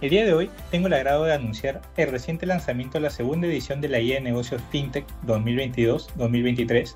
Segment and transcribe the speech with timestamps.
[0.00, 3.46] El día de hoy tengo el agrado de anunciar el reciente lanzamiento de la segunda
[3.46, 6.94] edición de la Guía de Negocios FinTech 2022-2023,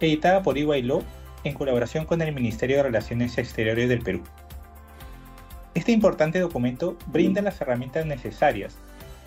[0.00, 1.04] editada por EY Law
[1.44, 4.24] en colaboración con el Ministerio de Relaciones Exteriores del Perú.
[5.74, 8.76] Este importante documento brinda las herramientas necesarias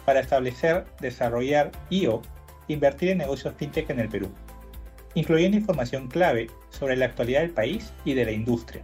[0.04, 2.22] para establecer, desarrollar y o
[2.68, 4.30] invertir en negocios fintech en el Perú,
[5.13, 8.84] incluyendo información clave sobre la actualidad del país y de la industria,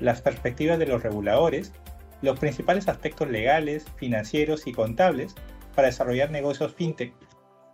[0.00, 1.72] las perspectivas de los reguladores
[2.22, 5.34] los principales aspectos legales, financieros y contables
[5.74, 7.14] para desarrollar negocios fintech,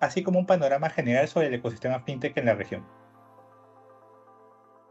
[0.01, 2.87] así como un panorama general sobre el ecosistema fintech en la región.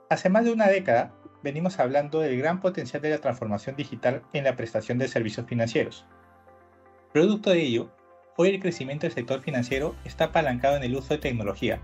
[0.10, 1.14] Hace más de una década
[1.44, 6.06] venimos hablando del gran potencial de la transformación digital en la prestación de servicios financieros.
[7.12, 7.92] Producto de ello,
[8.38, 11.80] hoy el crecimiento del sector financiero está apalancado en el uso de tecnología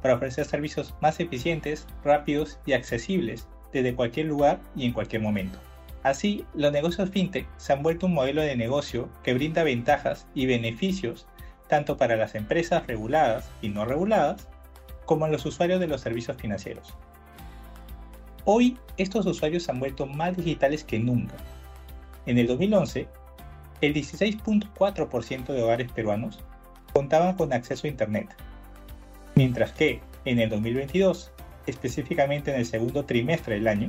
[0.00, 5.58] para ofrecer servicios más eficientes, rápidos y accesibles desde cualquier lugar y en cualquier momento.
[6.02, 10.46] Así, los negocios fintech se han vuelto un modelo de negocio que brinda ventajas y
[10.46, 11.26] beneficios
[11.70, 14.48] tanto para las empresas reguladas y no reguladas,
[15.06, 16.94] como a los usuarios de los servicios financieros.
[18.44, 21.36] Hoy, estos usuarios se han vuelto más digitales que nunca.
[22.26, 23.06] En el 2011,
[23.80, 26.40] el 16.4% de hogares peruanos
[26.92, 28.34] contaban con acceso a Internet,
[29.36, 31.32] mientras que en el 2022,
[31.66, 33.88] específicamente en el segundo trimestre del año,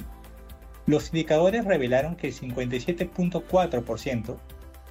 [0.85, 4.37] los indicadores revelaron que el 57.4%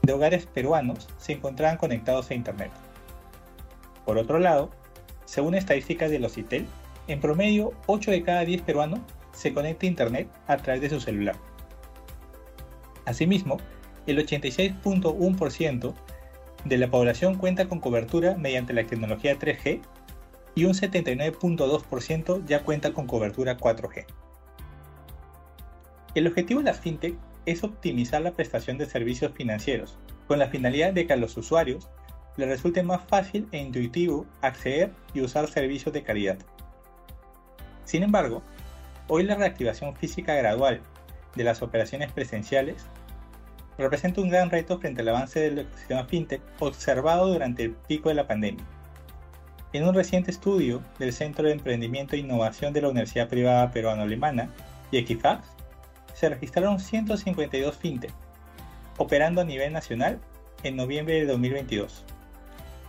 [0.02, 2.70] de hogares peruanos se encontraban conectados a Internet.
[4.04, 4.70] Por otro lado,
[5.24, 6.66] según estadísticas de los CITEL,
[7.08, 9.00] en promedio 8 de cada 10 peruanos
[9.32, 11.36] se conecta a Internet a través de su celular.
[13.04, 13.58] Asimismo,
[14.06, 15.94] el 86.1%
[16.64, 19.80] de la población cuenta con cobertura mediante la tecnología 3G
[20.54, 24.06] y un 79.2% ya cuenta con cobertura 4G.
[26.14, 27.14] El objetivo de la fintech
[27.46, 31.88] es optimizar la prestación de servicios financieros, con la finalidad de que a los usuarios
[32.36, 36.38] les resulte más fácil e intuitivo acceder y usar servicios de calidad.
[37.84, 38.42] Sin embargo,
[39.06, 40.80] hoy la reactivación física gradual
[41.36, 42.86] de las operaciones presenciales
[43.78, 48.16] representa un gran reto frente al avance del ecosistema fintech observado durante el pico de
[48.16, 48.64] la pandemia.
[49.72, 54.50] En un reciente estudio del Centro de Emprendimiento e Innovación de la Universidad Privada Peruano-Alemana
[54.90, 55.46] Equifax,
[56.20, 58.12] se registraron 152 fintech
[58.98, 60.20] operando a nivel nacional
[60.62, 62.04] en noviembre de 2022,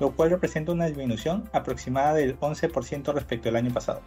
[0.01, 4.01] lo cual representa una disminución aproximada del 11% respecto al año pasado.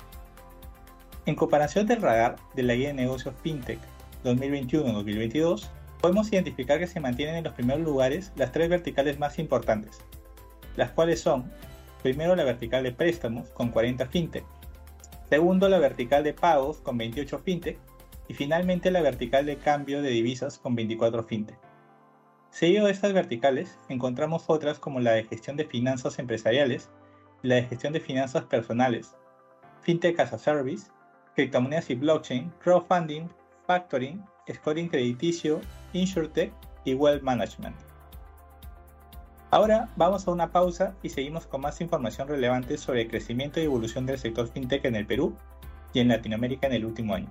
[1.25, 3.79] En comparación del radar de la guía de negocios FinTech
[4.25, 5.69] 2021-2022,
[6.03, 10.03] podemos identificar que se mantienen en los primeros lugares las tres verticales más importantes,
[10.77, 11.51] las cuales son,
[12.03, 14.45] primero la vertical de préstamos con 40 FinTech,
[15.31, 17.79] segundo la vertical de pagos con 28 FinTech
[18.29, 21.59] y finalmente la vertical de cambio de divisas con 24 fintech.
[22.51, 26.91] Seguido de estas verticales, encontramos otras como la de gestión de finanzas empresariales
[27.45, 29.15] la de gestión de finanzas personales,
[29.83, 30.91] fintech as a service,
[31.35, 33.29] criptomonedas y blockchain, crowdfunding,
[33.67, 35.61] factoring, scoring crediticio,
[35.93, 36.53] insurtech
[36.85, 37.77] y wealth management.
[39.51, 43.65] Ahora vamos a una pausa y seguimos con más información relevante sobre el crecimiento y
[43.65, 45.37] evolución del sector fintech en el Perú
[45.93, 47.31] y en Latinoamérica en el último año.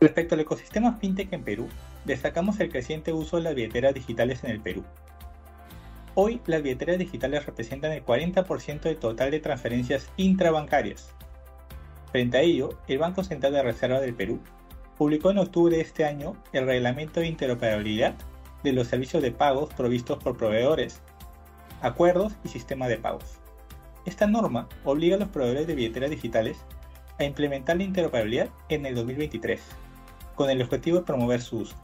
[0.00, 1.68] Respecto al ecosistema fintech en Perú,
[2.06, 4.82] destacamos el creciente uso de las billeteras digitales en el Perú.
[6.14, 11.14] Hoy las billeteras digitales representan el 40% del total de transferencias intrabancarias.
[12.12, 14.40] Frente a ello, el Banco Central de Reserva del Perú
[14.96, 18.14] publicó en octubre de este año el Reglamento de Interoperabilidad
[18.62, 21.02] de los servicios de pagos provistos por proveedores,
[21.82, 23.38] acuerdos y sistemas de pagos.
[24.06, 26.56] Esta norma obliga a los proveedores de billeteras digitales
[27.18, 29.60] a implementar la interoperabilidad en el 2023,
[30.40, 31.76] con el objetivo de promover su uso.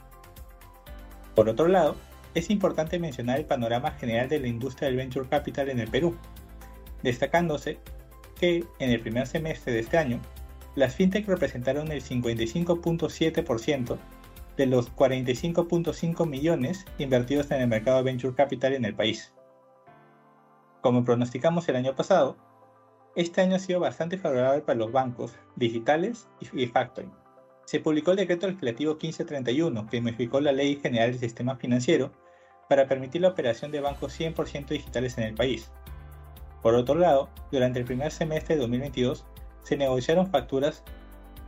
[1.34, 1.94] Por otro lado,
[2.32, 6.16] es importante mencionar el panorama general de la industria del venture capital en el Perú,
[7.02, 7.78] destacándose
[8.40, 10.22] que en el primer semestre de este año,
[10.74, 13.98] las fintech representaron el 55.7%
[14.56, 19.34] de los 45.5 millones invertidos en el mercado venture capital en el país.
[20.80, 22.38] Como pronosticamos el año pasado,
[23.16, 27.25] este año ha sido bastante favorable para los bancos digitales y factoring.
[27.66, 32.12] Se publicó el decreto legislativo 1531 que modificó la Ley General del Sistema Financiero
[32.68, 35.70] para permitir la operación de bancos 100% digitales en el país.
[36.62, 39.26] Por otro lado, durante el primer semestre de 2022
[39.64, 40.84] se negociaron facturas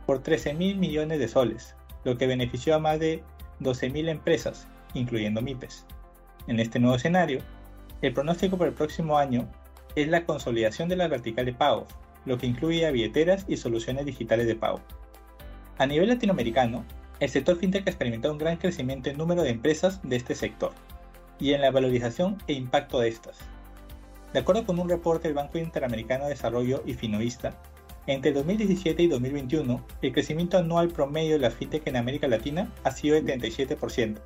[0.05, 3.23] por 13.000 millones de soles, lo que benefició a más de
[3.61, 5.85] 12.000 empresas, incluyendo MIPES.
[6.47, 7.39] En este nuevo escenario,
[8.01, 9.49] el pronóstico para el próximo año
[9.95, 11.87] es la consolidación de la vertical de pagos,
[12.25, 14.81] lo que incluye a billeteras y soluciones digitales de pago.
[15.79, 16.83] A nivel latinoamericano,
[17.21, 20.73] el sector fintech ha experimentado un gran crecimiento en número de empresas de este sector
[21.39, 23.37] y en la valorización e impacto de estas.
[24.33, 27.55] De acuerdo con un reporte del Banco Interamericano de Desarrollo y Finovista,
[28.07, 32.91] entre 2017 y 2021, el crecimiento anual promedio de las fintech en América Latina ha
[32.91, 34.17] sido de 37%,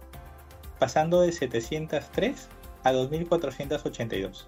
[0.80, 2.50] pasando de 703
[2.84, 4.48] a 2.482.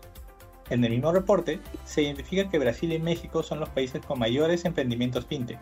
[0.72, 4.66] En el mismo reporte, se identifica que Brasil y México son los países con mayores
[4.66, 5.60] emprendimientos fintech,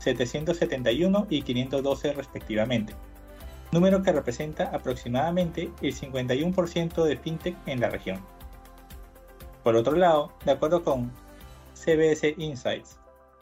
[0.00, 2.94] 771 y 512 respectivamente,
[3.70, 8.20] número que representa aproximadamente el 51% de fintech en la región.
[9.62, 11.12] Por otro lado, de acuerdo con
[11.74, 12.98] CBS Insights,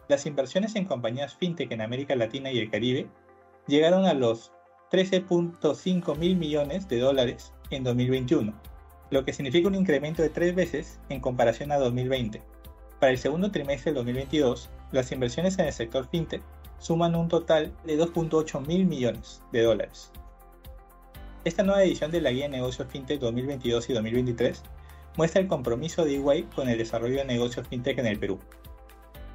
[0.08, 3.06] las inversiones en compañías fintech en América Latina y el Caribe
[3.66, 4.52] llegaron a los
[4.90, 8.52] 13.5 mil millones de dólares en 2021,
[9.10, 12.42] lo que significa un incremento de tres veces en comparación a 2020.
[12.98, 16.42] Para el segundo trimestre de 2022, las inversiones en el sector fintech
[16.78, 20.10] suman un total de 2.8 mil millones de dólares.
[21.44, 24.62] Esta nueva edición de la Guía de Negocios Fintech 2022 y 2023
[25.16, 28.38] muestra el compromiso de EY con el desarrollo de negocios fintech en el Perú,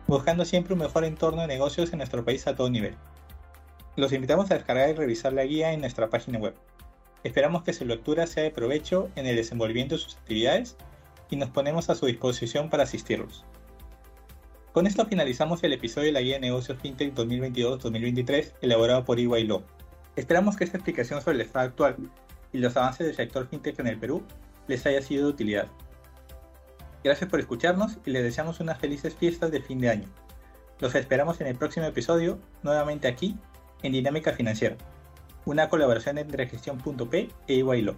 [0.07, 2.95] buscando siempre un mejor entorno de negocios en nuestro país a todo nivel.
[3.95, 6.55] Los invitamos a descargar y revisar la guía en nuestra página web.
[7.23, 10.77] Esperamos que su lectura sea de provecho en el desenvolvimiento de sus actividades
[11.29, 13.45] y nos ponemos a su disposición para asistirlos.
[14.73, 19.47] Con esto finalizamos el episodio de la Guía de Negocios FinTech 2022-2023 elaborado por EY.
[20.15, 21.95] Esperamos que esta explicación sobre el estado actual
[22.51, 24.23] y los avances del sector FinTech en el Perú
[24.67, 25.67] les haya sido de utilidad.
[27.03, 30.09] Gracias por escucharnos y les deseamos unas felices fiestas de fin de año.
[30.79, 33.37] Los esperamos en el próximo episodio, nuevamente aquí,
[33.83, 34.75] en Dinámica Financiera,
[35.45, 37.95] una colaboración entre Gestión.p e EYLO.